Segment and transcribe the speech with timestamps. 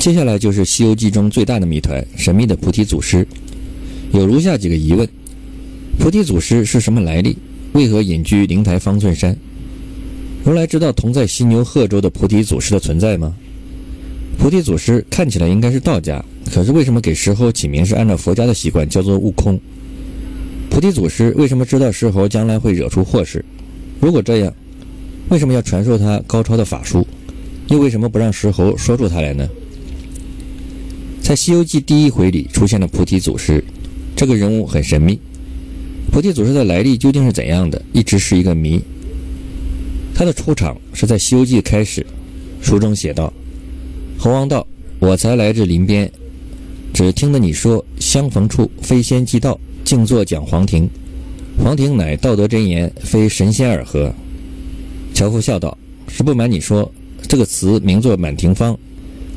[0.00, 3.26] 接下来就是《西游记》中最大的谜团——神秘的菩提祖师。
[4.14, 5.06] 有如下几个疑问：
[5.98, 7.36] 菩提祖师是什么来历？
[7.74, 9.36] 为何隐居灵台方寸山？
[10.42, 13.34] 如来知道同在犀牛贺州的菩提祖师的存在吗？
[14.38, 19.60] 菩提祖师看起来应该是道家，可是为什么给石猴起名是按照佛家的习惯，叫做悟空？
[20.70, 23.44] 菩提祖师为什么知道石猴将来会惹出祸事？
[24.00, 24.50] 如果这样，
[25.28, 27.06] 为什么要传授他高超的法术？
[27.68, 29.46] 又为什么不让石猴说出他来呢？
[31.22, 33.62] 在《西游记》第一回里出现了菩提祖师，
[34.16, 35.18] 这个人物很神秘。
[36.10, 38.80] 菩提祖师的来历究竟是怎样的，一直是一个谜。
[40.12, 42.04] 他的出场是在《西游记》开始，
[42.60, 43.32] 书中写道
[44.18, 44.66] ：“猴王道，
[44.98, 46.10] 我才来至林边，
[46.92, 50.88] 只听得你说相逢处非仙即道，静坐讲黄庭。
[51.62, 54.12] 黄庭乃道德真言，非神仙尔何？”
[55.14, 55.78] 樵夫笑道
[56.08, 56.90] ：“实不瞒你说，
[57.28, 58.76] 这个词名作满庭芳，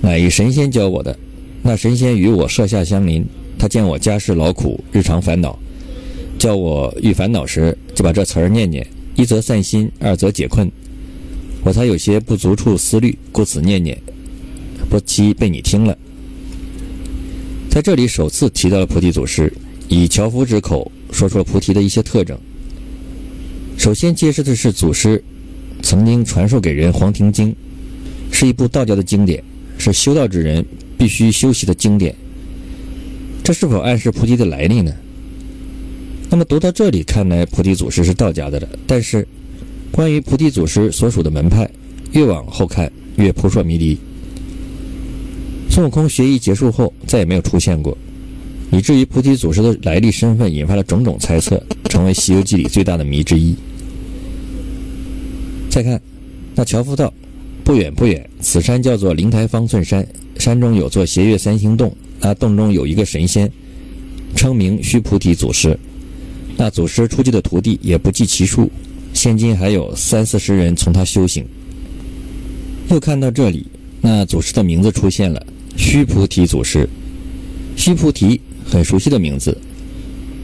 [0.00, 1.18] 乃一神仙教我的。”
[1.62, 3.24] 那神仙与我舍下相邻，
[3.58, 5.58] 他见我家世劳苦，日常烦恼，
[6.38, 10.70] 叫我遇烦恼时就把这词儿念念，一则散心，二则解困。
[11.62, 13.96] 我才有些不足处思虑，故此念念，
[14.88, 15.96] 不期被你听了。
[17.68, 19.52] 在这里首次提到了菩提祖师，
[19.88, 22.38] 以樵夫之口说出了菩提的一些特征。
[23.76, 25.22] 首先揭示的是祖师
[25.82, 27.52] 曾经传授给人《黄庭经》，
[28.32, 29.44] 是一部道教的经典，
[29.76, 30.64] 是修道之人。
[31.00, 32.14] 必须修习的经典，
[33.42, 34.92] 这是否暗示菩提的来历呢？
[36.28, 38.68] 那么读到这里，看来菩提祖师是道家的了。
[38.86, 39.26] 但是，
[39.90, 41.66] 关于菩提祖师所属的门派，
[42.12, 43.96] 越往后看越扑朔迷离。
[45.70, 47.96] 孙悟空学艺结束后，再也没有出现过，
[48.70, 53.56] 以至于菩提祖师的来历身份引发了种种猜测，成为《西游记》里最大的谜之一。
[55.70, 55.98] 再看，
[56.54, 57.10] 那樵夫道
[57.70, 60.04] ：“不远不远，此山叫做灵台方寸山。”
[60.36, 63.48] 山中有座斜月三星洞，那洞中有一个神仙，
[64.34, 65.78] 称名须菩提祖师。
[66.56, 68.68] 那祖师出去的徒弟也不计其数，
[69.14, 71.46] 现今还有三四十人从他修行。
[72.88, 73.64] 又看到这里，
[74.00, 76.88] 那祖师的名字出现了，须菩提祖师。
[77.76, 79.56] 须菩提很熟悉的名字，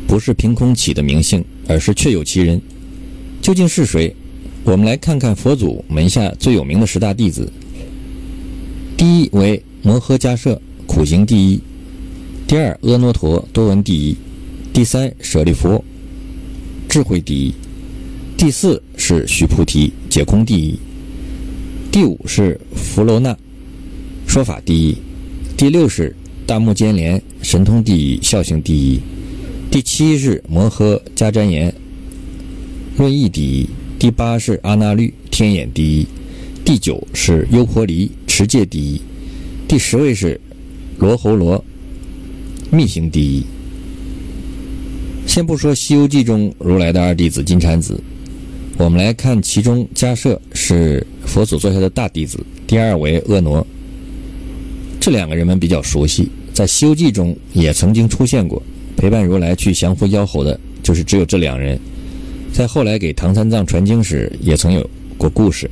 [0.06, 2.62] 不是凭空起的名姓，而是确有其人。
[3.42, 4.14] 究竟是谁？
[4.66, 7.50] 我们来看看佛祖门下最有名的十大弟子。
[8.96, 9.62] 第一为。
[9.82, 11.60] 摩诃迦摄苦行第一，
[12.48, 14.16] 第二阿耨陀多闻第一，
[14.72, 15.84] 第三舍利弗
[16.88, 17.54] 智慧第一，
[18.36, 20.76] 第四是须菩提解空第一，
[21.92, 23.36] 第五是弗罗那
[24.26, 24.96] 说法第一，
[25.56, 26.12] 第六是
[26.44, 29.00] 大目犍连神通第一孝行第一，
[29.70, 31.72] 第七是摩诃迦旃延
[32.96, 33.68] 论义第一，
[33.98, 36.06] 第八是阿那律天眼第一，
[36.64, 39.00] 第九是优婆离持戒第一。
[39.66, 40.38] 第十位是
[40.98, 41.64] 罗侯罗，
[42.70, 43.42] 密行第一。
[45.26, 47.98] 先不说《西游记》中如来的二弟子金蝉子，
[48.76, 53.64] 我们来看其中迦摄是佛祖座下的大弟子，第二为婀娜。
[55.00, 58.62] 这两个人们比较熟悉，在《西游记》中也曾经出现过。
[58.94, 61.78] 陪伴如来去降服妖猴的，就是只有这两人。
[62.52, 65.70] 在后来给唐三藏传经时，也曾有过故事。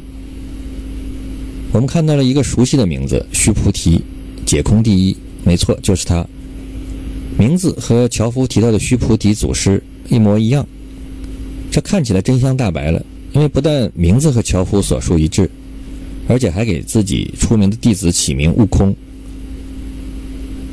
[1.72, 4.00] 我们看到了一个熟悉的名字，须菩提，
[4.46, 6.26] 解空第一，没错，就是他。
[7.36, 10.64] 名字和樵夫提到的须菩提祖师一模一样，
[11.70, 13.04] 这看起来真相大白了。
[13.32, 15.50] 因为不但名字和樵夫所述一致，
[16.28, 18.94] 而且还给自己出名的弟子起名悟空。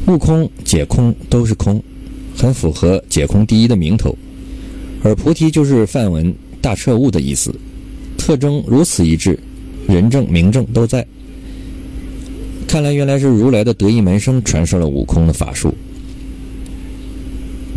[0.06, 1.82] 悟空、解空都是空，
[2.38, 4.16] 很符合解空第一的名头。
[5.04, 7.54] 而菩提就是梵文大彻悟的意思，
[8.18, 9.38] 特征如此一致。
[9.88, 11.06] 人证、名证都在。
[12.68, 15.74] 看来原来是如来的得意门生传授了悟空的法术，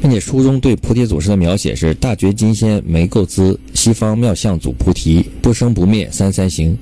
[0.00, 6.76] 并且书中对菩提祖师的描写是：大觉金仙没垢资，西方妙相祖菩提，不生不灭三三行，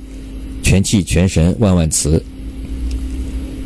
[0.62, 2.22] 全气全神万万慈，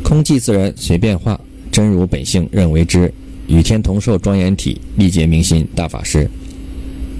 [0.03, 1.37] 空寂自然随变化，
[1.71, 3.11] 真如本性任为之，
[3.47, 6.29] 与天同寿庄严体，历劫明心大法师。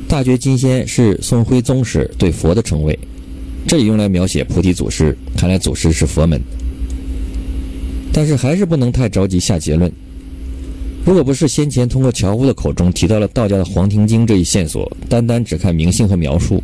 [0.08, 2.98] 大觉金仙是宋徽宗时对佛的称谓。
[3.68, 6.42] 这里用来描写菩提祖师，看来祖师是佛门。
[8.14, 9.92] 但是还是不能太着急下结论。
[11.06, 16.64] 如果不是先前通过樵夫的口中提到了道家的《黄庭经》这一线索，单单只看名姓和描述，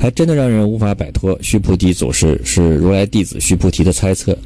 [0.00, 4.36] 还真的让人无法摆脱须菩提祖师是如来弟子须菩提的猜测。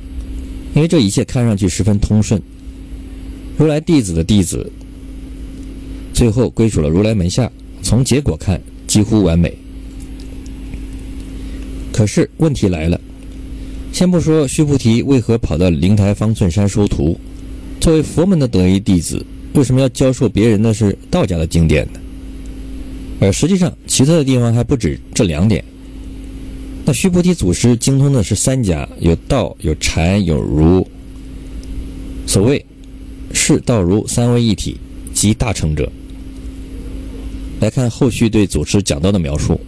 [0.75, 2.41] 因为这一切看上去十分通顺，
[3.57, 4.71] 如来弟子的弟子
[6.13, 7.51] 最后归属了如来门下，
[7.93, 9.53] 从结果看几乎完美。
[11.93, 12.99] 可是问题来了，
[13.93, 17.21] 先不说须菩提为何跑到灵台方寸山收徒，
[17.83, 19.23] 作为佛门的得意弟子，
[19.53, 22.01] 为什么要教授别人的是道家的经典呢？
[23.21, 25.63] 而实际上，奇特的地方还不止这两点。
[26.87, 30.89] 那须菩提祖师精通的是三家，有道、有禅、有儒。
[32.27, 32.65] 所谓
[33.35, 34.79] 是道儒三位一体，
[35.13, 35.93] 即大成者。
[37.63, 39.59] 来看后续对祖师讲道的描述：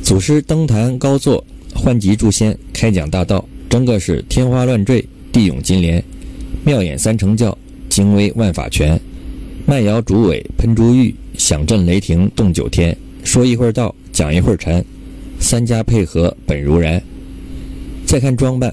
[0.00, 1.44] 祖师登坛高坐，
[1.74, 6.00] 唤集诸仙，开讲大道，整个是天花乱坠，地涌金莲，
[6.64, 8.96] 妙演三乘教，精微万法全，
[9.66, 12.96] 慢摇竹尾喷珠玉，响震雷霆动九天。
[13.24, 14.84] 说一会儿道，讲一会儿禅，
[15.40, 17.02] 三家配合本如然。
[18.06, 18.72] 再看装扮，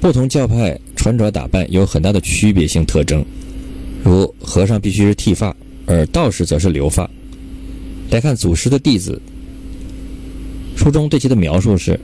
[0.00, 3.24] 不同教派穿着打扮有很大的区别性特征，
[4.04, 5.52] 如和尚必须是剃发，
[5.84, 7.10] 而道士则是留发。
[8.10, 9.20] 来看祖师的弟子，
[10.76, 11.98] 书中对其的描述是：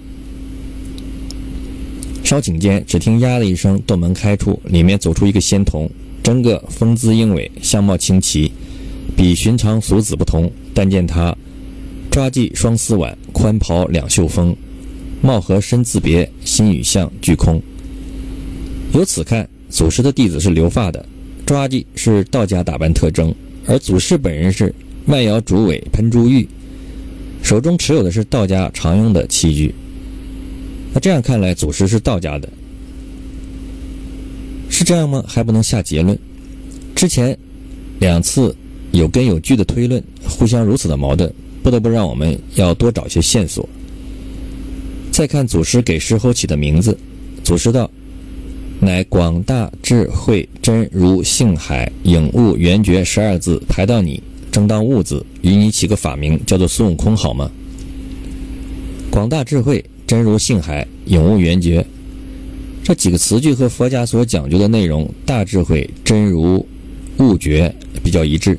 [2.25, 5.89] 稍顷间，只听“呀”的一声，洞门开处，里面走出一个仙童，
[6.23, 8.51] 整个风姿英伟，相貌清奇，
[9.17, 10.51] 比寻常俗子不同。
[10.75, 11.37] 但见他
[12.11, 14.57] 抓髻双丝挽，宽袍两袖风，
[15.21, 17.63] 貌合身自别，心与相俱空。
[18.95, 21.05] 由此看，祖师的弟子是留发的，
[21.47, 23.33] 抓髻是道家打扮特征，
[23.67, 24.75] 而祖师本人是。
[25.07, 26.47] 慢摇竹尾喷珠玉，
[27.43, 29.75] 手中持有的是道家常用的器具。
[30.93, 32.49] 那这样看来，祖师是道家的，
[34.69, 35.25] 是这样吗？
[35.27, 36.19] 还不能下结论。
[36.95, 37.37] 之前
[37.99, 38.55] 两次
[38.93, 41.33] 有根有据的推论，互相如此的矛盾，
[41.63, 43.69] 不得不让我们要多找些线索。
[45.11, 46.97] 再看祖师给石猴起的名字，
[47.43, 47.91] 祖师道
[48.81, 57.51] ：“乃广大智慧真如性海影悟圆觉十二字排到你。”正当物字，与你起个法名，叫做孙悟空，好吗？
[59.11, 61.85] 广大智慧，真如性海，永悟圆觉，
[62.83, 66.67] 这几个词句和佛家所讲究的内容——大智慧、真如、
[67.19, 68.59] 悟觉比较一致。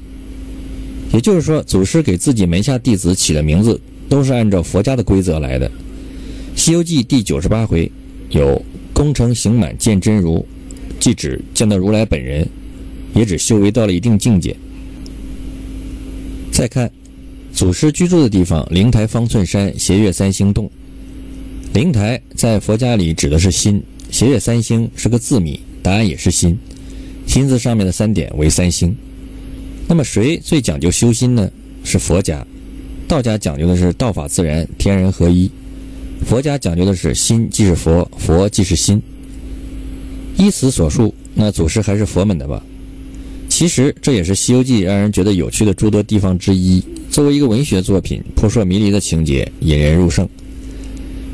[1.14, 5.70] 也就是说，祖师给自己门下弟子起的名字，都是按照佛家的规则来的。
[6.56, 7.92] 《西游记》第九十八回
[8.30, 10.46] 有“功成行满见真如”，
[11.00, 12.48] 既指见到如来本人，
[13.14, 14.56] 也指修为到了一定境界。
[16.62, 16.92] 再看，
[17.52, 20.69] 祖师居住的地方灵台方寸山斜月三星洞。
[21.74, 23.81] 灵台在佛家里指的是心，
[24.12, 26.56] 斜月三星是个字谜，答案也是心。
[27.25, 28.96] 心字上面的三点为三星。
[29.88, 31.50] 那么谁最讲究修心呢？
[31.84, 32.46] 是佛家。
[33.07, 35.50] 道家讲究的是道法自然，天人合一。
[36.28, 39.02] 佛家讲究的是心即是佛，佛即是心。
[40.38, 42.64] 依此所述，那祖师还是佛门的吧？
[43.62, 46.84] 其实这也是《西游记》让人觉得有趣的诸多地方之一。
[47.12, 50.28] 作为一个文学作品，扑朔迷离的情节引人入胜。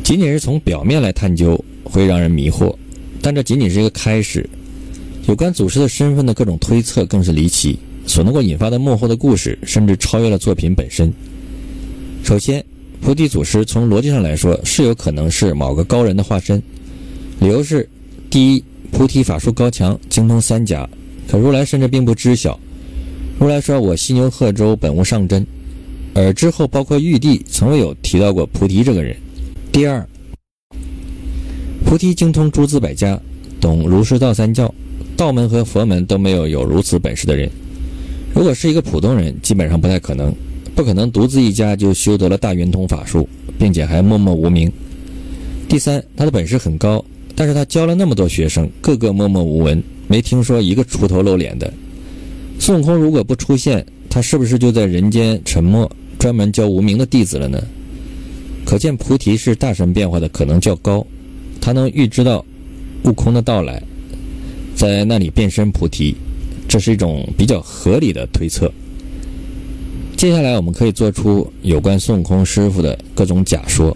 [0.04, 2.76] 仅仅是从表面来探究，会让人迷惑。
[3.22, 4.46] 但这仅仅是一个开始。
[5.26, 11.10] 有关祖师的身份的各种推测更是离奇，所能够引发的幕后的故事，甚至超越了作品本身。
[12.26, 12.62] 首先，
[13.00, 16.62] 菩提祖师从逻辑上来说是有可能是某个高人的化身。
[17.40, 17.88] 理由是：
[18.30, 20.86] 第一，菩提法术高强，精通三甲。
[21.28, 22.60] 可如来甚至并不知晓。
[23.40, 25.46] 如来说：“我犀牛贺州本无上真。”
[26.16, 29.16] 而之后包括玉帝，从未有提到过菩提这个人。
[29.72, 30.04] 第二，
[31.86, 33.20] 菩提精通诸子百家，
[33.62, 34.74] 懂儒释道三教，
[35.16, 37.48] 道门和佛门都没有有如此本事的人。
[38.34, 40.34] 如果是一个普通人，基本上不太可能，
[40.74, 44.72] 不可能独自一家就修得了大圆通法术，并且还默默无名。
[45.70, 47.04] 第三，他的本事很高，
[47.36, 49.84] 但是他教了那么多学生，个个默默无闻。
[50.08, 51.72] 没听说一个出头露脸的。
[52.60, 57.62] 孙悟空如果不出现，他是不是就在人间沉默，专门教无名的弟子了呢？
[58.66, 61.06] 可见菩提是大神变化的可能较高，
[61.62, 62.44] 他能预知到
[63.04, 63.82] 悟空的到来，
[64.76, 66.16] 在那里变身菩提，
[66.68, 68.72] 这是一种比较合理的推测。
[70.18, 73.96] 接下来我们可以做出有关孙悟空师傅的各种假说。